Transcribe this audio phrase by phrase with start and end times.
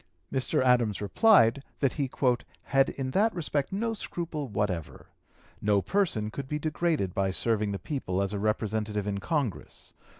[0.33, 0.63] Mr.
[0.63, 2.09] Adams replied, that he
[2.63, 5.05] "had in that respect no scruple whatever.
[5.61, 9.93] No person could be degraded by serving the people as a Representative in Congress.